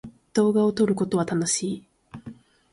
[0.33, 1.83] 動画を撮ることは楽しい。